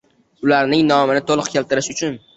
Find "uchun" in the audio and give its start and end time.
1.97-2.23